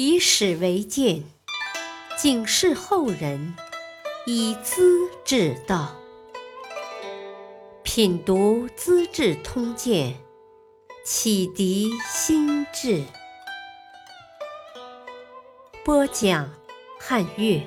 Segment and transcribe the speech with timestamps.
[0.00, 1.24] 以史为鉴，
[2.16, 3.56] 警示后人，
[4.26, 5.96] 以资治道。
[7.82, 10.14] 品读《资治通鉴》，
[11.04, 13.02] 启迪心智。
[15.84, 16.48] 播讲
[17.00, 17.60] 汉乐，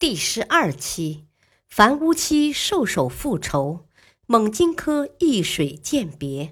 [0.00, 1.28] 第十二期：
[1.68, 3.86] 樊乌期受首复仇，
[4.26, 6.50] 蒙荆轲易水饯别。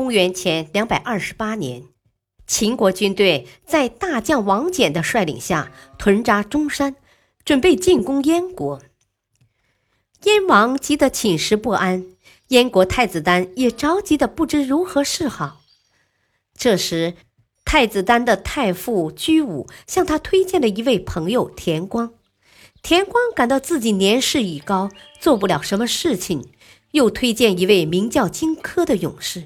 [0.00, 1.84] 公元前两百二十八年，
[2.46, 6.96] 秦国军队在大将王翦的率领下屯扎中山，
[7.44, 8.80] 准备进攻燕国。
[10.22, 12.06] 燕王急得寝食不安，
[12.48, 15.60] 燕国太子丹也着急的不知如何是好。
[16.56, 17.16] 这时，
[17.66, 22.14] 太子丹的太傅居武向他推荐了一位朋友田光。
[22.80, 24.88] 田光感到自己年事已高，
[25.20, 26.50] 做不了什么事情，
[26.92, 29.44] 又推荐一位名叫荆轲的勇士。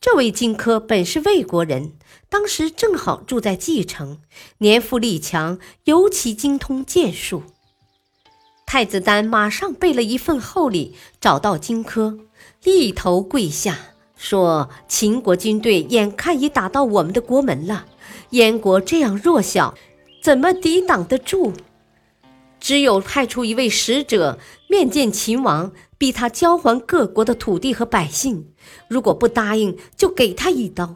[0.00, 1.92] 这位荆轲本是魏国人，
[2.28, 4.18] 当时正好住在蓟城，
[4.58, 7.42] 年富力强，尤其精通剑术。
[8.64, 12.20] 太子丹马上备了一份厚礼，找到荆轲，
[12.62, 13.76] 一头跪下，
[14.14, 17.86] 说：“秦国军队眼看已打到我们的国门了，
[18.30, 19.74] 燕国这样弱小，
[20.22, 21.52] 怎么抵挡得住？
[22.60, 28.52] 只有派出一位使者面见秦王。”逼他交还各国的土地和百姓，
[28.86, 30.94] 如果不答应，就给他一刀。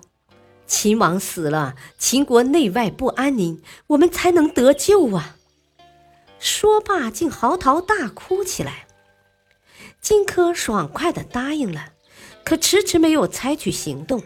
[0.65, 5.37] 秦王死了，秦国内外不安宁，我们才能得救啊！
[6.39, 8.87] 说罢，竟嚎啕大哭起来。
[10.01, 11.95] 荆轲爽快地答应了，
[12.45, 14.23] 可迟迟没有采取行动。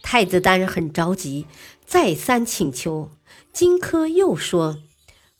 [0.00, 1.46] 太子丹很着急，
[1.84, 3.10] 再三请求。
[3.52, 4.78] 荆轲又说：“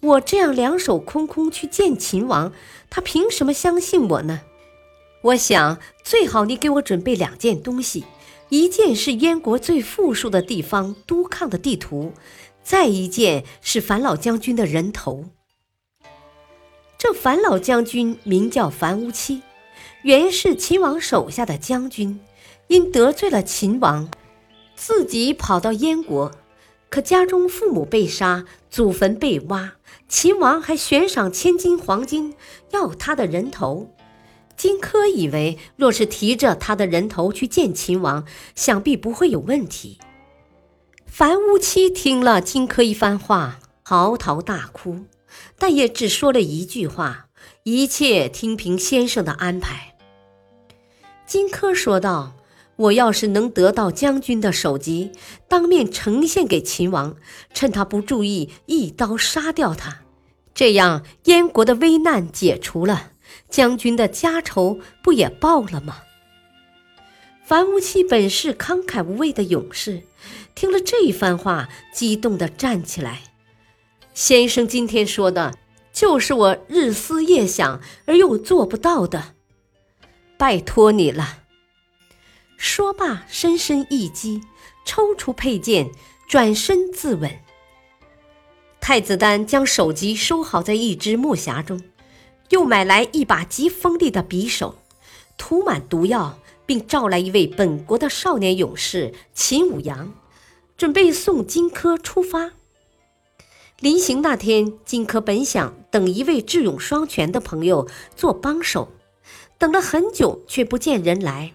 [0.04, 2.52] 我这样两手空空去见秦王，
[2.90, 4.42] 他凭什么相信我呢？”
[5.22, 8.04] 我想最好你给我准备两件东西，
[8.50, 12.12] 一件是燕国最富庶的地方都抗的地图，
[12.62, 15.24] 再一件是樊老将军的人头。
[16.98, 19.40] 这樊老将军名叫樊无期，
[20.02, 22.20] 原是秦王手下的将军，
[22.68, 24.10] 因得罪了秦王，
[24.74, 26.30] 自己跑到燕国，
[26.94, 29.72] 可家中父母被杀，祖坟被挖，
[30.08, 32.36] 秦王还悬赏千金黄金
[32.70, 33.92] 要他的人头。
[34.56, 38.24] 荆轲以为，若是提着他的人头去见秦王，
[38.54, 39.98] 想必不会有问题。
[41.04, 45.00] 樊乌期听了荆轲一番话，嚎啕大哭，
[45.58, 47.26] 但也只说了一句话
[47.64, 49.96] ：“一切听凭先生的安排。”
[51.26, 52.34] 荆轲说道
[52.76, 55.12] ：“我要是能得到将军的首级，
[55.48, 57.16] 当面呈现给秦王，
[57.52, 60.02] 趁他不注意，一刀杀掉他，
[60.54, 63.12] 这样燕国的危难解除了。”
[63.48, 66.02] 将军的家仇不也报了吗？
[67.44, 70.02] 樊无期本是慷慨无畏的勇士，
[70.54, 73.22] 听了这一番话，激动地站起来。
[74.12, 75.54] 先生今天说的，
[75.92, 79.34] 就是我日思夜想而又做不到的，
[80.36, 81.43] 拜托你了。
[82.56, 84.40] 说罢，深深一击，
[84.84, 85.90] 抽出佩剑，
[86.28, 87.38] 转身自刎。
[88.80, 91.80] 太子丹将首级收好在一只木匣中。
[92.50, 94.76] 又买来一把极锋利的匕首，
[95.38, 100.12] 涂满毒药，并召来一位本国的少年勇士秦舞阳，
[100.76, 102.52] 准备送荆轲出发。
[103.80, 108.92] 临行那天，荆轲本想等一位智勇双全的朋友做帮手，
[109.58, 111.54] 等了很久却不见人来，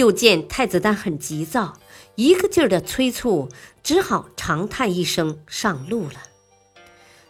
[0.00, 1.78] 又见太子丹很急躁，
[2.14, 3.50] 一个劲儿的催促，
[3.82, 6.14] 只好长叹一声，上路了。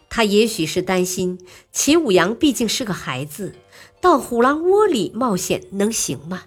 [0.09, 3.55] 他也许是担心秦舞阳毕竟是个孩子，
[3.99, 6.43] 到虎狼窝里冒险能行吗？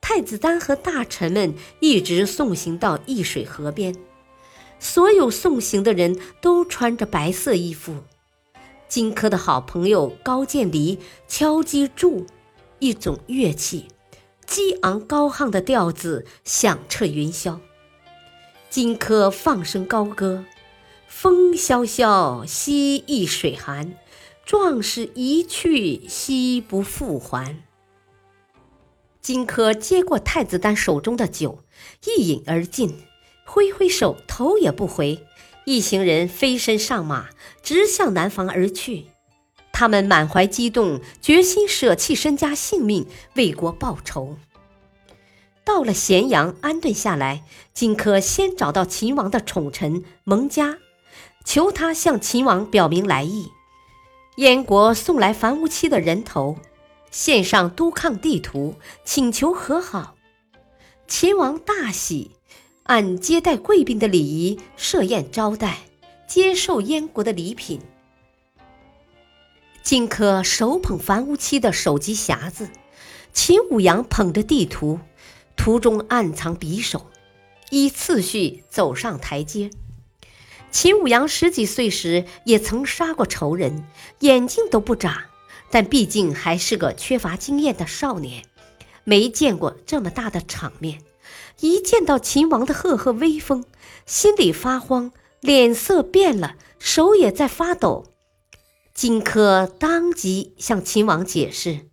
[0.00, 3.94] 太子丹和大臣们一直送行到易水河边，
[4.78, 7.96] 所有送行的人都穿着白色衣服。
[8.88, 12.24] 荆轲的好朋友高渐离敲击柱，
[12.78, 13.86] 一种乐器，
[14.50, 17.60] 激昂高亢的调子响彻云霄。
[18.68, 20.44] 荆轲放声高歌。
[21.06, 23.94] 风萧萧兮易水寒，
[24.44, 27.62] 壮士一去兮不复还。
[29.20, 31.62] 荆轲接过太子丹手中的酒，
[32.04, 33.04] 一饮而尽，
[33.44, 35.24] 挥挥手，头也不回。
[35.64, 37.28] 一行人飞身上马，
[37.62, 39.09] 直向南方而去。
[39.80, 43.06] 他们满怀激动，决心舍弃身家性命，
[43.36, 44.36] 为国报仇。
[45.64, 50.76] 到了咸阳，安顿下来，荆轲先找到秦王的宠臣蒙嘉。
[51.46, 53.48] 求他向秦王表明来意。
[54.36, 56.58] 燕国送来樊无期的人头，
[57.10, 58.74] 献上督亢地图，
[59.06, 60.14] 请求和好。
[61.08, 62.32] 秦王大喜，
[62.82, 65.78] 按接待贵宾的礼仪设宴招待，
[66.26, 67.80] 接受燕国的礼品。
[69.82, 72.68] 荆轲手捧樊无期的手机匣子，
[73.32, 75.00] 秦舞阳捧着地图，
[75.56, 77.10] 图中暗藏匕首，
[77.70, 79.70] 依次序走上台阶。
[80.70, 83.84] 秦舞阳十几岁时也曾杀过仇人，
[84.20, 85.26] 眼睛都不眨，
[85.70, 88.44] 但毕竟还是个缺乏经验的少年，
[89.02, 91.00] 没见过这么大的场面。
[91.60, 93.64] 一见到秦王的赫赫威风，
[94.06, 98.06] 心里发慌，脸色变了，手也在发抖。
[99.00, 101.88] 荆轲当即向秦王解释：“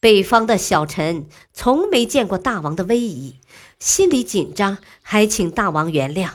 [0.00, 3.36] 北方的小臣从没见过大王的威仪，
[3.78, 6.30] 心里紧张，还请大王原谅。”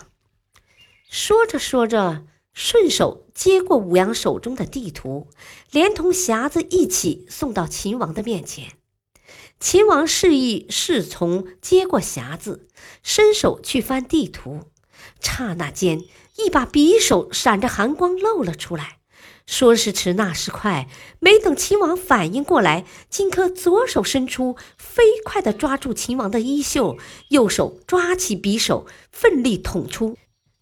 [1.12, 2.24] 说着说着，
[2.54, 5.28] 顺手接过武阳手中的地图，
[5.72, 8.72] 连同匣子一起送到秦王的面前。
[9.60, 12.70] 秦王示意侍从接过匣子，
[13.04, 14.62] 伸手去翻地图，
[15.20, 16.02] 刹那间，
[16.38, 19.01] 一把匕首闪着寒光露了出来。
[19.52, 20.88] 说时迟，那时快，
[21.20, 30.16] 没等秦王反应过来，荆轲左手伸出，飞快地抓住秦王的衣袖，右手抓起匕首，奋力捅出，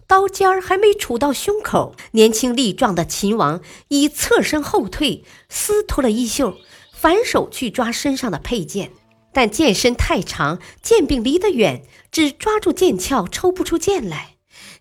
[0.07, 6.55] 刀尖儿还没杵到胸口，年轻力壮的秦王已侧身后退，撕脱了衣袖，
[6.91, 8.91] 反手去抓身上的佩剑，
[9.31, 14.37] 但剑身太长，剑柄离得远，只抓住剑鞘，抽不出剑来。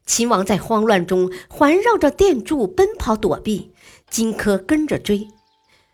[0.06, 3.72] 秦王在慌乱中环绕着殿柱奔跑躲避。
[4.10, 5.28] 荆轲跟着追，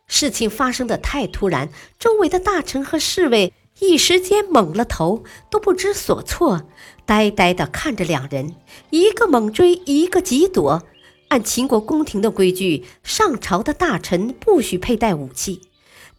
[0.06, 1.68] 事情发生的太突然，
[1.98, 6.62] 周围的大臣和侍卫一时间懵了头，都不知所措，
[7.04, 8.54] 呆呆地看着两人，
[8.90, 10.82] 一个猛追，一个急躲。
[11.28, 15.62] 按秦国宫廷的规矩，上朝的大臣不许佩戴武器，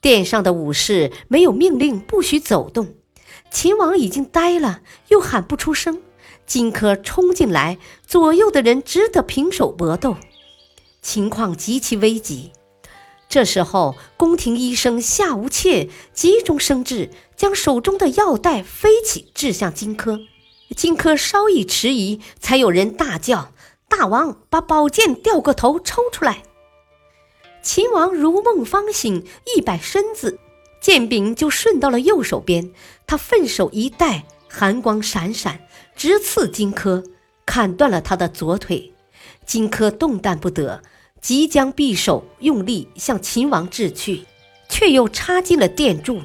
[0.01, 2.95] 殿上的武士没有命令不许走动。
[3.49, 6.01] 秦王已经呆了，又喊不出声。
[6.45, 10.17] 荆轲冲进来，左右的人只得平手搏斗。
[11.05, 12.51] 情况极其危急，
[13.29, 20.25] 这时候宫廷医生夏无怯急中生智，将手中的药袋飞起，掷向荆轲。
[20.75, 23.53] 荆轲稍一迟疑，才有人大叫
[23.87, 26.41] ：“大王，把宝剑掉个头抽出来！”
[27.61, 29.23] 秦王如梦方醒，
[29.55, 30.39] 一摆身子，
[30.81, 32.71] 剑柄就顺到了右手边。
[33.05, 37.05] 他奋手一带，寒光闪闪，直刺荆轲，
[37.45, 38.91] 砍断了他的左腿。
[39.45, 40.81] 荆轲动弹不得。
[41.25, 44.25] 即将匕首用力向秦王掷去，
[44.69, 46.21] 却又插进了殿柱。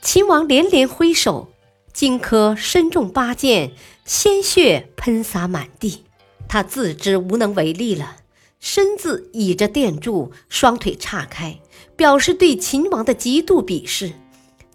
[0.00, 1.48] 秦王连连挥手，
[1.92, 3.72] 荆轲身中八箭，
[4.04, 6.04] 鲜血喷洒满地。
[6.46, 8.18] 他自知无能为力了，
[8.60, 11.58] 身子倚着殿柱，双腿岔开，
[11.96, 14.12] 表示对秦王的极度鄙视，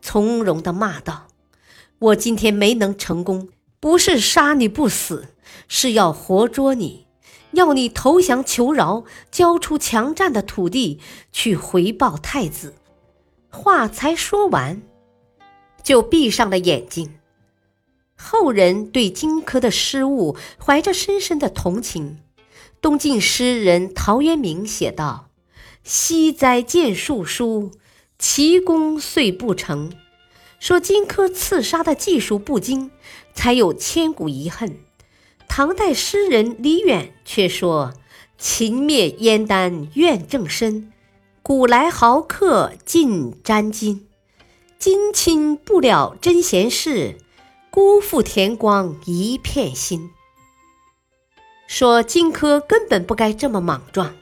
[0.01, 1.27] 从容地骂道
[1.97, 3.47] ：“我今天没能成功，
[3.79, 5.29] 不是杀你不死，
[5.69, 7.05] 是要活捉你。”
[7.51, 10.99] 要你投降求饶，交出强占的土地，
[11.31, 12.75] 去回报太子。
[13.49, 14.81] 话才说完，
[15.83, 17.15] 就闭上了眼睛。
[18.15, 22.19] 后人对荆轲的失误怀着深深的同情。
[22.79, 25.29] 东晋诗人陶渊明写道
[25.83, 27.71] ：“惜哉剑术疏，
[28.17, 29.91] 奇功遂不成。”
[30.59, 32.91] 说荆轲刺杀的技术不精，
[33.33, 34.79] 才有千古遗恨。
[35.53, 37.91] 唐代诗人李远却说
[38.39, 40.93] ：“秦灭燕丹怨正身，
[41.43, 44.03] 古来豪客尽沾巾。
[44.79, 47.17] 今亲不了真贤士，
[47.69, 50.11] 辜负田光一片心。”
[51.67, 54.15] 说荆轲根本不该这么莽撞，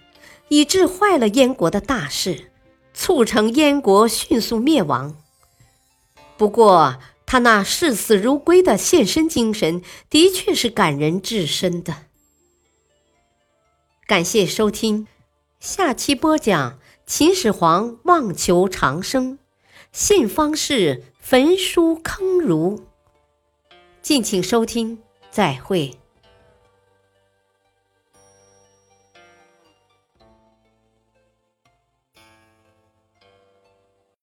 [0.48, 2.50] 以致坏了燕国的大事，
[2.95, 5.15] 促成燕国迅速灭亡。
[6.38, 6.98] 不过，
[7.31, 12.07] 他那视死如归的献身精神，的确是感人至深的。
[14.07, 15.05] 感谢收听，
[15.59, 19.38] 下期播讲秦始皇妄求长生，
[19.91, 22.88] 信方士焚书坑儒。
[24.01, 24.98] 敬请收听，
[25.29, 25.99] 再会。